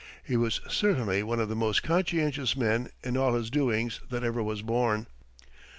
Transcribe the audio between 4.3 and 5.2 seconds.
was born.